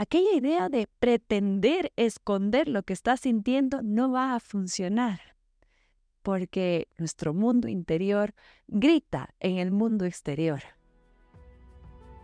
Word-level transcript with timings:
aquella 0.00 0.34
idea 0.34 0.70
de 0.70 0.88
pretender 0.98 1.92
esconder 1.96 2.68
lo 2.68 2.82
que 2.84 2.94
estás 2.94 3.20
sintiendo 3.20 3.82
no 3.82 4.10
va 4.10 4.34
a 4.34 4.40
funcionar, 4.40 5.20
porque 6.22 6.88
nuestro 6.96 7.34
mundo 7.34 7.68
interior 7.68 8.32
grita 8.66 9.34
en 9.40 9.58
el 9.58 9.70
mundo 9.70 10.06
exterior. 10.06 10.62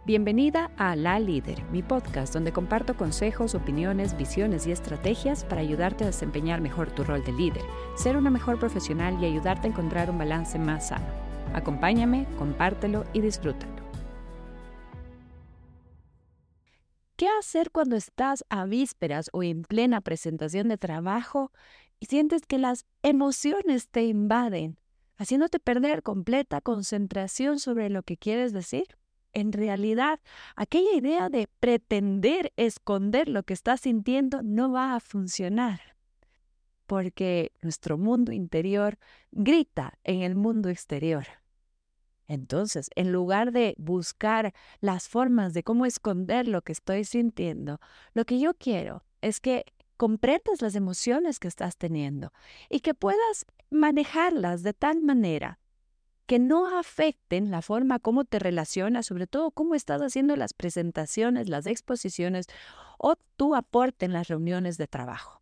Bienvenida 0.06 0.70
a 0.78 0.96
La 0.96 1.20
Líder, 1.20 1.64
mi 1.64 1.82
podcast 1.82 2.32
donde 2.32 2.50
comparto 2.50 2.96
consejos, 2.96 3.54
opiniones, 3.54 4.16
visiones 4.16 4.66
y 4.66 4.72
estrategias 4.72 5.44
para 5.44 5.60
ayudarte 5.60 6.04
a 6.04 6.06
desempeñar 6.06 6.62
mejor 6.62 6.90
tu 6.92 7.04
rol 7.04 7.22
de 7.24 7.32
líder, 7.32 7.62
ser 7.94 8.16
una 8.16 8.30
mejor 8.30 8.58
profesional 8.58 9.22
y 9.22 9.26
ayudarte 9.26 9.68
a 9.68 9.70
encontrar 9.72 10.08
un 10.08 10.16
balance 10.16 10.58
más 10.58 10.88
sano. 10.88 11.04
Acompáñame, 11.52 12.26
compártelo 12.38 13.04
y 13.12 13.20
disfrútalo. 13.20 13.75
¿Qué 17.16 17.28
hacer 17.40 17.70
cuando 17.70 17.96
estás 17.96 18.44
a 18.50 18.66
vísperas 18.66 19.30
o 19.32 19.42
en 19.42 19.62
plena 19.62 20.00
presentación 20.02 20.68
de 20.68 20.76
trabajo 20.76 21.50
y 21.98 22.06
sientes 22.06 22.42
que 22.46 22.58
las 22.58 22.84
emociones 23.02 23.88
te 23.88 24.04
invaden, 24.04 24.78
haciéndote 25.16 25.58
perder 25.58 26.02
completa 26.02 26.60
concentración 26.60 27.58
sobre 27.58 27.88
lo 27.88 28.02
que 28.02 28.16
quieres 28.16 28.52
decir? 28.52 28.98
en 29.36 29.52
realidad 29.52 30.18
aquella 30.56 30.96
idea 30.96 31.28
de 31.28 31.46
pretender 31.60 32.54
esconder 32.56 33.28
lo 33.28 33.42
que 33.42 33.52
estás 33.52 33.82
sintiendo 33.82 34.42
no 34.42 34.72
va 34.72 34.94
a 34.94 35.00
funcionar, 35.00 35.78
porque 36.86 37.52
nuestro 37.60 37.98
mundo 37.98 38.32
interior 38.32 38.98
grita 39.32 39.98
en 40.04 40.22
el 40.22 40.36
mundo 40.36 40.70
exterior. 40.70 41.26
Entonces, 42.28 42.90
en 42.96 43.12
lugar 43.12 43.52
de 43.52 43.74
buscar 43.78 44.52
las 44.80 45.08
formas 45.08 45.54
de 45.54 45.62
cómo 45.62 45.86
esconder 45.86 46.48
lo 46.48 46.62
que 46.62 46.72
estoy 46.72 47.04
sintiendo, 47.04 47.80
lo 48.14 48.24
que 48.24 48.38
yo 48.38 48.54
quiero 48.54 49.04
es 49.20 49.40
que 49.40 49.64
comprendas 49.96 50.60
las 50.60 50.74
emociones 50.74 51.38
que 51.38 51.48
estás 51.48 51.76
teniendo 51.76 52.32
y 52.68 52.80
que 52.80 52.94
puedas 52.94 53.46
manejarlas 53.70 54.62
de 54.62 54.74
tal 54.74 55.02
manera 55.02 55.58
que 56.26 56.38
no 56.40 56.78
afecten 56.78 57.50
la 57.50 57.62
forma 57.62 58.00
como 58.00 58.24
te 58.24 58.38
relacionas, 58.38 59.06
sobre 59.06 59.28
todo 59.28 59.52
cómo 59.52 59.74
estás 59.74 60.02
haciendo 60.02 60.34
las 60.36 60.54
presentaciones, 60.54 61.48
las 61.48 61.66
exposiciones 61.66 62.46
o 62.98 63.14
tu 63.36 63.54
aporte 63.54 64.06
en 64.06 64.12
las 64.12 64.26
reuniones 64.28 64.76
de 64.76 64.88
trabajo. 64.88 65.40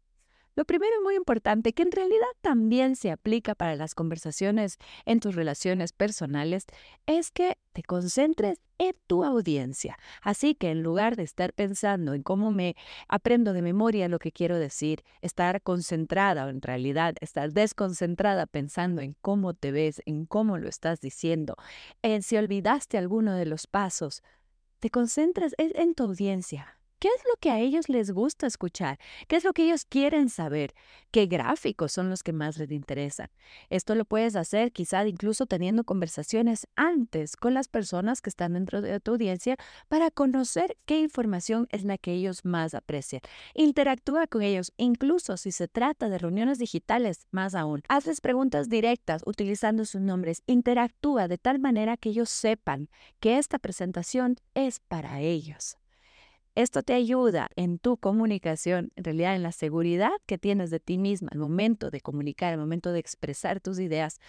Lo 0.57 0.65
primero 0.65 0.93
y 1.01 1.03
muy 1.03 1.17
importante, 1.17 1.73
que 1.73 1.83
en 1.83 1.91
realidad 1.91 2.29
también 2.41 2.95
se 2.95 3.11
aplica 3.11 3.57
para 3.57 3.75
las 3.75 3.97
conversaciones 3.97 4.79
en 5.05 5.19
tus 5.19 5.35
relaciones 5.35 5.93
personales, 5.93 6.67
es 7.07 7.33
que 7.33 7.59
te 7.73 7.83
concentres 7.83 8.61
en 8.79 8.95
tu 9.09 9.25
audiencia. 9.25 9.99
Así 10.23 10.55
que 10.55 10.71
en 10.71 10.85
lugar 10.85 11.17
de 11.17 11.25
estar 11.25 11.53
pensando 11.55 12.15
en 12.15 12.23
cómo 12.23 12.53
me 12.53 12.77
aprendo 13.09 13.53
de 13.53 13.63
memoria 13.63 14.09
lo 14.09 14.21
que 14.21 14.31
quiero 14.31 14.57
decir, 14.57 15.03
estar 15.23 15.61
concentrada 15.61 16.47
o 16.47 16.51
en 16.51 16.63
realidad 16.63 17.17
estar 17.21 17.53
desconcentrada 17.53 18.47
pensando 18.47 19.03
en 19.03 19.17
cómo 19.21 19.55
te 19.55 19.73
ves, 19.73 20.03
en 20.07 20.25
cómo 20.25 20.59
lo 20.59 20.69
estás 20.69 21.01
diciendo, 21.01 21.57
en 22.03 22.23
si 22.23 22.37
olvidaste 22.37 22.97
alguno 22.97 23.35
de 23.35 23.47
los 23.47 23.67
pasos, 23.67 24.23
te 24.79 24.91
concentres 24.91 25.55
en 25.59 25.95
tu 25.95 26.05
audiencia. 26.05 26.79
¿Qué 26.99 27.09
es 27.09 27.23
lo 27.29 27.37
que 27.39 27.51
a 27.51 27.61
ellos 27.61 27.89
les 27.89 28.11
gusta 28.13 28.47
escuchar? 28.47 28.99
¿Qué 29.29 29.37
es 29.37 29.45
lo 29.45 29.53
que 29.53 29.65
ellos 29.65 29.85
quieren 29.85 30.31
saber? 30.31 30.73
¿Qué 31.11 31.27
gráficos 31.27 31.93
son 31.93 32.09
los 32.09 32.23
que 32.23 32.33
más 32.33 32.57
les 32.57 32.71
interesan? 32.71 33.29
Esto 33.69 33.95
lo 33.95 34.05
puedes 34.05 34.37
hacer 34.37 34.73
quizá 34.73 35.07
incluso 35.07 35.47
teniendo 35.47 35.85
conversaciones 35.85 36.67
antes 36.77 37.37
con 37.37 37.53
las 37.53 37.69
personas 37.69 38.23
que 38.23 38.31
están 38.31 38.55
dentro 38.55 38.81
de 38.81 38.99
tu 39.01 39.13
audiencia 39.13 39.57
para 39.89 40.11
conocer 40.11 40.79
qué 40.87 41.01
información 41.01 41.67
es 41.71 41.85
la 41.85 41.99
que 41.99 42.13
ellos 42.13 42.45
más 42.45 42.75
aprecian. 42.75 43.21
Interactúa 43.53 44.27
con 44.27 44.43
ellos, 44.43 44.73
incluso 44.79 45.37
si 45.37 45.53
se 45.53 45.69
trata 45.69 46.09
de 46.09 46.19
reuniones 46.19 46.59
digitales, 46.59 47.27
más 47.31 47.55
aún. 47.55 47.83
Hazles 47.89 48.23
preguntas 48.23 48.69
directas 48.71 49.23
utilizando 49.27 49.85
sus 49.85 50.01
nombres. 50.01 50.43
Interactúa 50.47 51.29
de 51.29 51.37
tal 51.37 51.59
manera 51.59 51.97
que 51.97 52.09
ellos 52.09 52.31
sepan 52.31 52.89
que 53.21 53.39
esta 53.39 53.59
presentación 53.59 54.37
es 54.55 54.81
para 54.81 55.21
ellos. 55.21 55.77
Esto 56.55 56.85
te 56.85 56.95
ayuda 56.95 57.49
en 57.57 57.81
tu 57.81 57.97
comunicación, 57.97 58.93
en 58.95 59.03
realidad 59.03 59.35
en 59.35 59.43
la 59.43 59.51
seguridad 59.51 60.13
que 60.25 60.39
tienes 60.39 60.71
de 60.71 60.79
ti 60.79 60.99
misma 60.99 61.31
al 61.33 61.41
momento 61.41 61.91
de 61.91 62.01
comunicar, 62.01 62.53
al 62.53 62.61
momento 62.61 62.93
de 62.93 63.01
expresar 63.01 63.61
tus 63.61 63.81
ideas, 63.81 64.21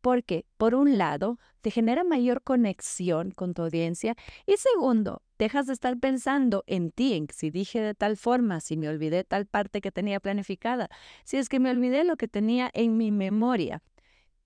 porque 0.00 0.46
por 0.56 0.74
un 0.74 0.96
lado 0.96 1.38
te 1.60 1.70
genera 1.70 2.02
mayor 2.02 2.42
conexión 2.42 3.32
con 3.32 3.52
tu 3.52 3.62
audiencia 3.62 4.16
y 4.46 4.56
segundo, 4.56 5.20
dejas 5.38 5.66
de 5.66 5.74
estar 5.74 5.98
pensando 5.98 6.64
en 6.66 6.90
ti, 6.90 7.12
en 7.12 7.26
si 7.34 7.50
dije 7.50 7.82
de 7.82 7.94
tal 7.94 8.16
forma, 8.16 8.60
si 8.60 8.78
me 8.78 8.88
olvidé 8.88 9.22
tal 9.24 9.44
parte 9.44 9.82
que 9.82 9.92
tenía 9.92 10.20
planificada, 10.20 10.88
si 11.24 11.36
es 11.36 11.50
que 11.50 11.60
me 11.60 11.70
olvidé 11.70 12.04
lo 12.04 12.16
que 12.16 12.28
tenía 12.28 12.70
en 12.72 12.96
mi 12.96 13.10
memoria 13.10 13.82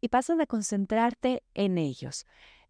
y 0.00 0.09
pasas 0.09 0.41
a 0.41 0.47
concentrarte 0.47 1.44
en 1.55 1.78
ellos. 1.78 2.26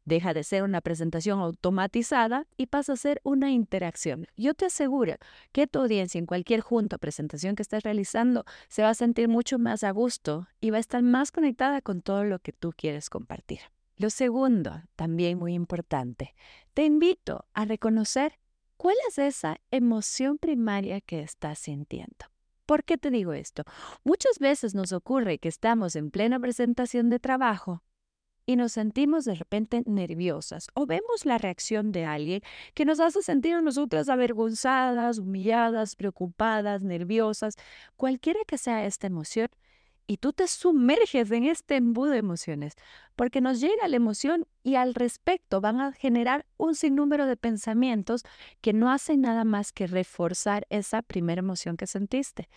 Deja 0.09 0.33
de 0.33 0.43
ser 0.43 0.63
una 0.63 0.81
presentación 0.81 1.39
automatizada 1.41 2.47
y 2.57 2.69
pasa 2.69 2.95
a 2.95 2.97
ser 2.97 3.21
una 3.25 3.51
interacción. 3.51 4.27
Yo 4.39 4.55
te 4.55 4.65
aseguro 4.65 5.17
que 5.53 5.67
tu 5.67 5.81
audiencia 5.81 6.19
en 6.19 6.25
cualquier 6.25 6.63
junta 6.63 6.97
o 6.97 6.99
presentación 6.99 7.55
que 7.55 7.63
estés 7.63 7.83
realizando 7.83 8.47
se 8.69 8.81
va 8.81 8.89
a 8.89 8.95
sentir 8.95 9.29
mucho 9.29 9.59
más 9.59 9.85
a 9.85 9.91
gusto 9.91 10.49
y 10.63 10.71
va 10.71 10.79
a 10.79 10.81
estar 10.81 11.03
más 11.03 11.31
conectada 11.31 11.83
con 11.83 12.01
todo 12.01 12.25
lo 12.25 12.39
que 12.39 12.55
tú 12.55 12.73
quieres 12.75 13.11
compartir. 13.11 13.61
Lo 13.99 14.09
segundo, 14.09 14.81
también 14.97 15.37
muy 15.39 15.53
importante, 15.53 16.35
te 16.73 16.87
invito 16.87 17.45
a 17.53 17.67
reconocer 17.67 18.39
cuál 18.79 18.97
es 19.11 19.19
esa 19.19 19.59
emoción 19.71 20.39
primaria 20.39 21.03
que 21.03 21.21
estás 21.21 21.59
sintiendo. 21.59 22.25
¿Por 22.65 22.83
qué 22.83 22.97
te 22.97 23.11
digo 23.11 23.35
esto? 23.35 23.65
Muchas 24.05 24.39
veces 24.39 24.75
nos 24.75 24.95
ocurre 24.95 25.39
que 25.39 25.51
estamos 25.51 25.97
en 25.97 26.11
plena 26.11 26.41
presentación 26.41 27.11
de 27.11 27.19
trabajo 27.19 27.83
y 28.49 28.57
nos 28.57 28.73
sentimos 28.73 29.27
de 29.27 29.35
repente 29.35 29.83
nerviosas 29.85 30.69
o 30.73 30.87
vemos 30.87 31.27
la 31.27 31.37
reacción 31.37 31.93
de 31.93 32.07
alguien 32.07 32.41
que 32.73 32.87
nos 32.87 32.99
hace 32.99 33.21
sentir 33.21 33.53
a 33.53 33.59
avergonzadas, 34.09 35.19
humilladas, 35.19 35.97
preocupadas, 35.97 36.83
nerviosas, 36.83 37.57
cualquiera 37.99 38.41
que 38.47 38.57
sea 38.57 38.87
esta 38.87 39.07
emoción, 39.07 39.49
y 40.07 40.17
tú 40.17 40.33
te 40.33 40.49
sumerges 40.49 41.31
en 41.31 41.45
este 41.45 41.77
embudo 41.77 42.13
de 42.13 42.19
emociones, 42.21 42.73
porque 43.17 43.43
nos 43.43 43.61
llega 43.61 43.87
la 43.87 43.97
emoción 43.97 44.47
y 44.63 44.77
al 44.77 44.95
respecto 44.95 45.61
van 45.61 45.83
a 45.83 45.93
generar 45.93 46.47
un 46.57 46.75
sinnúmero 46.75 47.27
de 47.27 47.37
pensamientos 47.37 48.23
que 48.63 48.73
no 48.73 48.91
hacen 48.91 49.21
nada 49.21 49.45
más 49.45 49.73
que 49.73 49.87
reforzar 49.87 50.67
esa 50.71 51.03
primera 51.03 51.41
emoción 51.41 51.77
que 51.77 51.87
sentiste. 51.87 52.49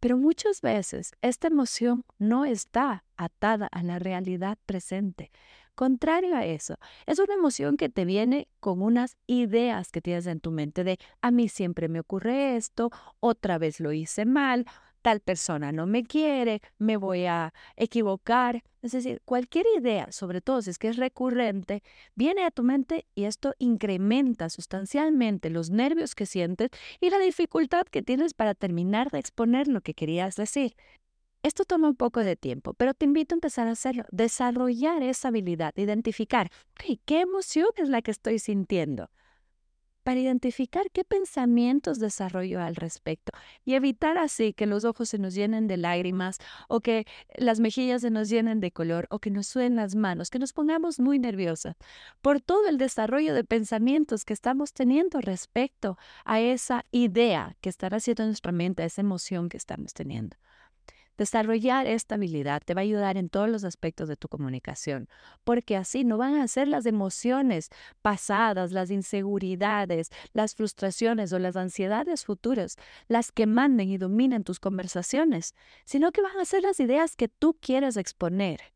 Pero 0.00 0.16
muchas 0.16 0.62
veces 0.62 1.12
esta 1.20 1.48
emoción 1.48 2.04
no 2.18 2.46
está 2.46 3.04
atada 3.16 3.66
a 3.66 3.82
la 3.82 3.98
realidad 3.98 4.58
presente. 4.64 5.30
Contrario 5.74 6.36
a 6.36 6.44
eso, 6.44 6.76
es 7.06 7.18
una 7.18 7.34
emoción 7.34 7.76
que 7.76 7.88
te 7.88 8.04
viene 8.04 8.48
con 8.60 8.82
unas 8.82 9.16
ideas 9.26 9.90
que 9.90 10.02
tienes 10.02 10.26
en 10.26 10.40
tu 10.40 10.50
mente 10.50 10.84
de 10.84 10.98
a 11.22 11.30
mí 11.30 11.48
siempre 11.48 11.88
me 11.88 12.00
ocurre 12.00 12.56
esto, 12.56 12.90
otra 13.20 13.56
vez 13.56 13.80
lo 13.80 13.92
hice 13.92 14.26
mal, 14.26 14.66
tal 15.02 15.20
persona 15.20 15.72
no 15.72 15.86
me 15.86 16.04
quiere, 16.04 16.60
me 16.78 16.96
voy 16.96 17.26
a 17.26 17.52
equivocar. 17.76 18.62
Es 18.82 18.92
decir, 18.92 19.20
cualquier 19.24 19.66
idea, 19.78 20.10
sobre 20.12 20.40
todo 20.40 20.62
si 20.62 20.70
es 20.70 20.78
que 20.78 20.88
es 20.88 20.96
recurrente, 20.96 21.82
viene 22.14 22.44
a 22.44 22.50
tu 22.50 22.62
mente 22.62 23.06
y 23.14 23.24
esto 23.24 23.54
incrementa 23.58 24.48
sustancialmente 24.48 25.50
los 25.50 25.70
nervios 25.70 26.14
que 26.14 26.26
sientes 26.26 26.70
y 27.00 27.10
la 27.10 27.18
dificultad 27.18 27.84
que 27.84 28.02
tienes 28.02 28.34
para 28.34 28.54
terminar 28.54 29.10
de 29.10 29.18
exponer 29.18 29.68
lo 29.68 29.80
que 29.80 29.94
querías 29.94 30.36
decir. 30.36 30.74
Esto 31.42 31.64
toma 31.64 31.88
un 31.88 31.96
poco 31.96 32.20
de 32.20 32.36
tiempo, 32.36 32.74
pero 32.74 32.92
te 32.92 33.06
invito 33.06 33.34
a 33.34 33.36
empezar 33.36 33.66
a 33.66 33.72
hacerlo, 33.72 34.04
desarrollar 34.10 35.02
esa 35.02 35.28
habilidad, 35.28 35.72
identificar, 35.76 36.50
¿qué 37.06 37.20
emoción 37.20 37.68
es 37.76 37.88
la 37.88 38.02
que 38.02 38.10
estoy 38.10 38.38
sintiendo? 38.38 39.10
Para 40.10 40.18
identificar 40.18 40.90
qué 40.90 41.04
pensamientos 41.04 42.00
desarrollo 42.00 42.60
al 42.60 42.74
respecto 42.74 43.30
y 43.64 43.74
evitar 43.74 44.18
así 44.18 44.52
que 44.52 44.66
los 44.66 44.84
ojos 44.84 45.08
se 45.08 45.18
nos 45.18 45.36
llenen 45.36 45.68
de 45.68 45.76
lágrimas 45.76 46.38
o 46.66 46.80
que 46.80 47.06
las 47.36 47.60
mejillas 47.60 48.02
se 48.02 48.10
nos 48.10 48.28
llenen 48.28 48.58
de 48.58 48.72
color 48.72 49.06
o 49.10 49.20
que 49.20 49.30
nos 49.30 49.46
suden 49.46 49.76
las 49.76 49.94
manos, 49.94 50.28
que 50.28 50.40
nos 50.40 50.52
pongamos 50.52 50.98
muy 50.98 51.20
nerviosas 51.20 51.76
por 52.22 52.40
todo 52.40 52.68
el 52.68 52.76
desarrollo 52.76 53.34
de 53.34 53.44
pensamientos 53.44 54.24
que 54.24 54.32
estamos 54.32 54.72
teniendo 54.72 55.20
respecto 55.20 55.96
a 56.24 56.40
esa 56.40 56.84
idea 56.90 57.54
que 57.60 57.68
estará 57.68 57.98
haciendo 57.98 58.26
nuestra 58.26 58.50
mente, 58.50 58.82
a 58.82 58.86
esa 58.86 59.02
emoción 59.02 59.48
que 59.48 59.58
estamos 59.58 59.94
teniendo. 59.94 60.36
Desarrollar 61.20 61.86
esta 61.86 62.14
habilidad 62.14 62.62
te 62.64 62.72
va 62.72 62.80
a 62.80 62.84
ayudar 62.84 63.18
en 63.18 63.28
todos 63.28 63.50
los 63.50 63.62
aspectos 63.64 64.08
de 64.08 64.16
tu 64.16 64.26
comunicación, 64.26 65.06
porque 65.44 65.76
así 65.76 66.02
no 66.02 66.16
van 66.16 66.36
a 66.36 66.48
ser 66.48 66.66
las 66.66 66.86
emociones 66.86 67.68
pasadas, 68.00 68.72
las 68.72 68.90
inseguridades, 68.90 70.08
las 70.32 70.54
frustraciones 70.54 71.34
o 71.34 71.38
las 71.38 71.56
ansiedades 71.56 72.24
futuras 72.24 72.76
las 73.06 73.32
que 73.32 73.44
manden 73.44 73.90
y 73.90 73.98
dominen 73.98 74.44
tus 74.44 74.60
conversaciones, 74.60 75.54
sino 75.84 76.10
que 76.10 76.22
van 76.22 76.38
a 76.38 76.46
ser 76.46 76.62
las 76.62 76.80
ideas 76.80 77.16
que 77.16 77.28
tú 77.28 77.54
quieres 77.60 77.98
exponer. 77.98 78.72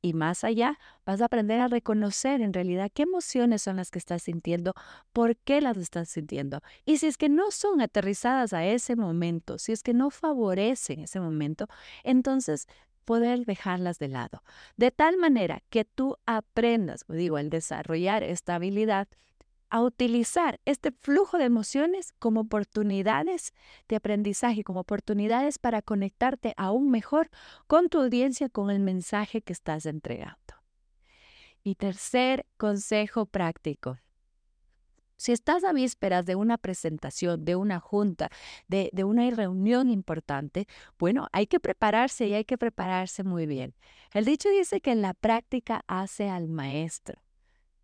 Y 0.00 0.12
más 0.12 0.44
allá, 0.44 0.78
vas 1.04 1.20
a 1.20 1.26
aprender 1.26 1.60
a 1.60 1.68
reconocer 1.68 2.40
en 2.40 2.52
realidad 2.52 2.90
qué 2.92 3.02
emociones 3.02 3.62
son 3.62 3.76
las 3.76 3.90
que 3.90 3.98
estás 3.98 4.22
sintiendo, 4.22 4.74
por 5.12 5.36
qué 5.36 5.60
las 5.60 5.76
estás 5.76 6.08
sintiendo. 6.08 6.60
Y 6.84 6.98
si 6.98 7.06
es 7.06 7.16
que 7.16 7.28
no 7.28 7.50
son 7.50 7.80
aterrizadas 7.80 8.52
a 8.52 8.64
ese 8.64 8.96
momento, 8.96 9.58
si 9.58 9.72
es 9.72 9.82
que 9.82 9.94
no 9.94 10.10
favorecen 10.10 11.00
ese 11.00 11.20
momento, 11.20 11.66
entonces 12.04 12.66
poder 13.04 13.46
dejarlas 13.46 13.98
de 13.98 14.08
lado. 14.08 14.42
De 14.76 14.90
tal 14.90 15.16
manera 15.16 15.62
que 15.70 15.84
tú 15.84 16.16
aprendas, 16.26 17.04
digo, 17.08 17.38
el 17.38 17.48
desarrollar 17.48 18.22
esta 18.22 18.56
habilidad 18.56 19.08
a 19.70 19.82
utilizar 19.82 20.60
este 20.64 20.92
flujo 20.92 21.38
de 21.38 21.44
emociones 21.44 22.12
como 22.18 22.40
oportunidades 22.40 23.52
de 23.88 23.96
aprendizaje, 23.96 24.64
como 24.64 24.80
oportunidades 24.80 25.58
para 25.58 25.82
conectarte 25.82 26.54
aún 26.56 26.90
mejor 26.90 27.30
con 27.66 27.88
tu 27.88 28.00
audiencia, 28.00 28.48
con 28.48 28.70
el 28.70 28.80
mensaje 28.80 29.42
que 29.42 29.52
estás 29.52 29.86
entregando. 29.86 30.54
Y 31.62 31.74
tercer 31.74 32.46
consejo 32.56 33.26
práctico. 33.26 33.98
Si 35.16 35.32
estás 35.32 35.64
a 35.64 35.72
vísperas 35.72 36.24
de 36.26 36.36
una 36.36 36.58
presentación, 36.58 37.44
de 37.44 37.56
una 37.56 37.80
junta, 37.80 38.30
de, 38.68 38.88
de, 38.92 39.02
una 39.02 39.28
reunión 39.30 39.90
importante, 39.90 40.68
bueno, 40.96 41.26
hay 41.32 41.48
que 41.48 41.58
prepararse 41.58 42.28
y 42.28 42.34
hay 42.34 42.44
que 42.44 42.56
prepararse 42.56 43.24
muy 43.24 43.46
bien. 43.46 43.74
El 44.14 44.24
dicho 44.24 44.48
dice 44.48 44.80
que 44.80 44.92
en 44.92 45.02
la 45.02 45.14
práctica 45.14 45.82
hace 45.88 46.30
al 46.30 46.48
maestro. 46.48 47.20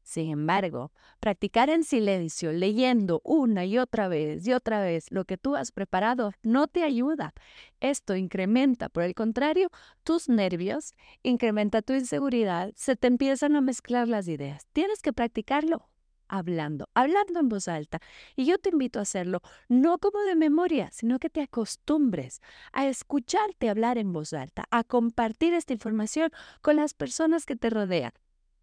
Sin 0.04 0.30
embargo, 0.30 0.92
practicar 1.18 1.70
en 1.70 1.82
silencio, 1.82 2.52
leyendo 2.52 3.22
una 3.24 3.64
y 3.64 3.78
otra 3.78 4.06
vez 4.06 4.46
y 4.46 4.52
otra 4.52 4.82
vez 4.82 5.10
lo 5.10 5.24
que 5.24 5.38
tú 5.38 5.56
has 5.56 5.72
preparado, 5.72 6.32
no 6.42 6.68
te 6.68 6.82
ayuda. 6.82 7.32
Esto 7.80 8.14
incrementa, 8.14 8.90
por 8.90 9.02
el 9.02 9.14
contrario, 9.14 9.70
tus 10.04 10.28
nervios, 10.28 10.94
incrementa 11.22 11.80
tu 11.80 11.94
inseguridad, 11.94 12.70
se 12.76 12.96
te 12.96 13.06
empiezan 13.06 13.56
a 13.56 13.62
mezclar 13.62 14.06
las 14.06 14.28
ideas. 14.28 14.66
Tienes 14.74 15.00
que 15.00 15.14
practicarlo 15.14 15.88
hablando, 16.28 16.88
hablando 16.92 17.40
en 17.40 17.48
voz 17.48 17.66
alta. 17.66 18.00
Y 18.36 18.44
yo 18.44 18.58
te 18.58 18.70
invito 18.70 18.98
a 18.98 19.02
hacerlo, 19.02 19.40
no 19.68 19.98
como 19.98 20.20
de 20.20 20.36
memoria, 20.36 20.90
sino 20.92 21.18
que 21.18 21.30
te 21.30 21.40
acostumbres 21.40 22.40
a 22.72 22.86
escucharte 22.86 23.70
hablar 23.70 23.96
en 23.96 24.12
voz 24.12 24.34
alta, 24.34 24.66
a 24.70 24.84
compartir 24.84 25.54
esta 25.54 25.72
información 25.72 26.30
con 26.60 26.76
las 26.76 26.92
personas 26.92 27.46
que 27.46 27.56
te 27.56 27.70
rodean. 27.70 28.12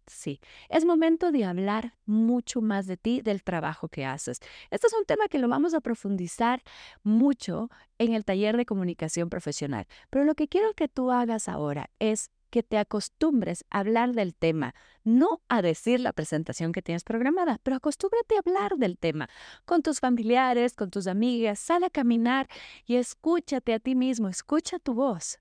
Sí, 0.06 0.40
es 0.68 0.84
momento 0.84 1.30
de 1.30 1.44
hablar 1.44 1.94
mucho 2.06 2.60
más 2.60 2.86
de 2.86 2.96
ti, 2.96 3.20
del 3.20 3.44
trabajo 3.44 3.88
que 3.88 4.04
haces. 4.04 4.40
Este 4.70 4.86
es 4.88 4.92
un 4.94 5.04
tema 5.04 5.28
que 5.28 5.38
lo 5.38 5.48
vamos 5.48 5.74
a 5.74 5.80
profundizar 5.80 6.62
mucho 7.02 7.70
en 7.98 8.12
el 8.12 8.24
taller 8.24 8.56
de 8.56 8.66
comunicación 8.66 9.30
profesional, 9.30 9.86
pero 10.10 10.24
lo 10.24 10.34
que 10.34 10.48
quiero 10.48 10.74
que 10.74 10.88
tú 10.88 11.10
hagas 11.12 11.48
ahora 11.48 11.90
es 12.00 12.30
que 12.50 12.62
te 12.62 12.76
acostumbres 12.76 13.64
a 13.70 13.78
hablar 13.78 14.12
del 14.12 14.34
tema, 14.34 14.74
no 15.04 15.40
a 15.48 15.62
decir 15.62 16.00
la 16.00 16.12
presentación 16.12 16.72
que 16.72 16.82
tienes 16.82 17.02
programada, 17.02 17.58
pero 17.62 17.76
acostúmbrate 17.76 18.36
a 18.36 18.40
hablar 18.44 18.76
del 18.76 18.98
tema 18.98 19.30
con 19.64 19.82
tus 19.82 20.00
familiares, 20.00 20.74
con 20.74 20.90
tus 20.90 21.06
amigas, 21.06 21.58
sal 21.58 21.82
a 21.84 21.90
caminar 21.90 22.48
y 22.84 22.96
escúchate 22.96 23.72
a 23.72 23.80
ti 23.80 23.94
mismo, 23.94 24.28
escucha 24.28 24.78
tu 24.78 24.92
voz. 24.92 25.38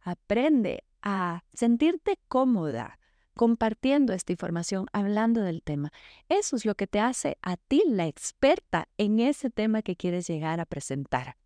Aprende 0.00 0.84
a 1.02 1.42
sentirte 1.52 2.18
cómoda 2.28 3.00
compartiendo 3.34 4.12
esta 4.12 4.32
información, 4.32 4.86
hablando 4.92 5.42
del 5.42 5.62
tema. 5.62 5.92
Eso 6.28 6.56
es 6.56 6.64
lo 6.64 6.74
que 6.74 6.86
te 6.86 7.00
hace 7.00 7.38
a 7.42 7.56
ti 7.56 7.82
la 7.86 8.06
experta 8.06 8.88
en 8.98 9.20
ese 9.20 9.50
tema 9.50 9.82
que 9.82 9.96
quieres 9.96 10.26
llegar 10.26 10.60
a 10.60 10.66
presentar. 10.66 11.36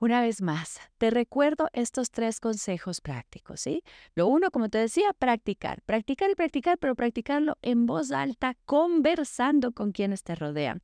Una 0.00 0.20
vez 0.20 0.42
más, 0.42 0.78
te 0.98 1.10
recuerdo 1.10 1.68
estos 1.72 2.12
tres 2.12 2.38
consejos 2.38 3.00
prácticos, 3.00 3.60
¿sí? 3.60 3.82
Lo 4.14 4.28
uno, 4.28 4.52
como 4.52 4.68
te 4.68 4.78
decía, 4.78 5.12
practicar, 5.12 5.82
practicar 5.82 6.30
y 6.30 6.36
practicar, 6.36 6.78
pero 6.78 6.94
practicarlo 6.94 7.58
en 7.62 7.84
voz 7.84 8.12
alta, 8.12 8.56
conversando 8.64 9.72
con 9.72 9.90
quienes 9.90 10.22
te 10.22 10.36
rodean. 10.36 10.78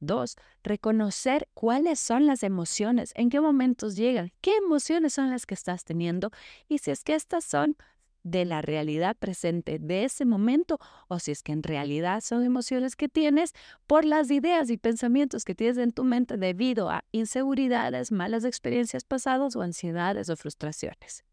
Dos, 0.00 0.36
reconocer 0.62 1.48
cuáles 1.54 1.98
son 1.98 2.26
las 2.26 2.42
emociones, 2.42 3.12
en 3.14 3.30
qué 3.30 3.40
momentos 3.40 3.96
llegan, 3.96 4.32
qué 4.42 4.56
emociones 4.56 5.14
son 5.14 5.30
las 5.30 5.46
que 5.46 5.54
estás 5.54 5.84
teniendo 5.84 6.30
y 6.68 6.76
si 6.76 6.90
es 6.90 7.04
que 7.04 7.14
estas 7.14 7.44
son 7.44 7.74
de 8.22 8.44
la 8.44 8.62
realidad 8.62 9.16
presente 9.16 9.78
de 9.78 10.04
ese 10.04 10.24
momento 10.24 10.78
o 11.08 11.18
si 11.18 11.32
es 11.32 11.42
que 11.42 11.52
en 11.52 11.62
realidad 11.62 12.20
son 12.20 12.44
emociones 12.44 12.96
que 12.96 13.08
tienes 13.08 13.52
por 13.86 14.04
las 14.04 14.30
ideas 14.30 14.70
y 14.70 14.76
pensamientos 14.76 15.44
que 15.44 15.54
tienes 15.54 15.78
en 15.78 15.92
tu 15.92 16.04
mente 16.04 16.36
debido 16.36 16.90
a 16.90 17.04
inseguridades, 17.12 18.12
malas 18.12 18.44
experiencias 18.44 19.04
pasadas 19.04 19.56
o 19.56 19.62
ansiedades 19.62 20.28
o 20.28 20.36
frustraciones. 20.36 21.24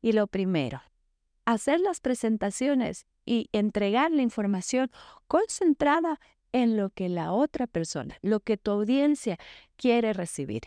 Y 0.00 0.12
lo 0.12 0.26
primero, 0.26 0.82
hacer 1.44 1.80
las 1.80 2.00
presentaciones 2.00 3.06
y 3.24 3.48
entregar 3.52 4.10
la 4.10 4.22
información 4.22 4.90
concentrada 5.28 6.20
en 6.52 6.76
lo 6.76 6.90
que 6.90 7.08
la 7.08 7.32
otra 7.32 7.66
persona, 7.66 8.16
lo 8.20 8.40
que 8.40 8.56
tu 8.56 8.70
audiencia 8.72 9.38
quiere 9.76 10.12
recibir 10.12 10.62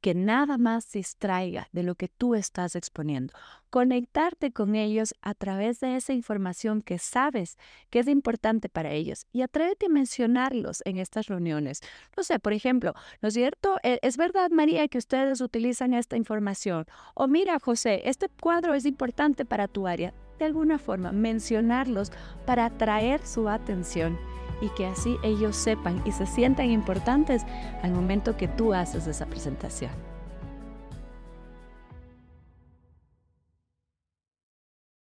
que 0.00 0.14
nada 0.14 0.58
más 0.58 0.90
distraiga 0.90 1.68
de 1.72 1.82
lo 1.82 1.94
que 1.94 2.08
tú 2.08 2.34
estás 2.34 2.76
exponiendo. 2.76 3.34
Conectarte 3.70 4.52
con 4.52 4.74
ellos 4.74 5.14
a 5.22 5.34
través 5.34 5.80
de 5.80 5.96
esa 5.96 6.12
información 6.12 6.82
que 6.82 6.98
sabes 6.98 7.56
que 7.90 8.00
es 8.00 8.08
importante 8.08 8.68
para 8.68 8.92
ellos 8.92 9.26
y 9.32 9.42
atrévete 9.42 9.86
a 9.86 9.90
mencionarlos 9.90 10.82
en 10.84 10.98
estas 10.98 11.26
reuniones. 11.26 11.80
No 12.16 12.22
sé, 12.22 12.38
por 12.38 12.52
ejemplo, 12.52 12.94
¿no 13.22 13.28
es 13.28 13.34
cierto? 13.34 13.78
E, 13.82 13.98
¿Es 14.02 14.16
verdad, 14.16 14.50
María, 14.50 14.88
que 14.88 14.98
ustedes 14.98 15.40
utilizan 15.40 15.94
esta 15.94 16.16
información? 16.16 16.86
O 17.14 17.28
mira, 17.28 17.58
José, 17.60 18.02
este 18.04 18.28
cuadro 18.28 18.74
es 18.74 18.86
importante 18.86 19.44
para 19.44 19.68
tu 19.68 19.86
área. 19.86 20.14
De 20.38 20.46
alguna 20.46 20.78
forma, 20.78 21.12
mencionarlos 21.12 22.10
para 22.46 22.64
atraer 22.64 23.24
su 23.26 23.48
atención 23.48 24.18
y 24.60 24.68
que 24.70 24.86
así 24.86 25.18
ellos 25.22 25.56
sepan 25.56 26.02
y 26.04 26.12
se 26.12 26.26
sientan 26.26 26.70
importantes 26.70 27.44
al 27.82 27.92
momento 27.92 28.36
que 28.36 28.48
tú 28.48 28.74
haces 28.74 29.06
esa 29.06 29.26
presentación. 29.26 30.09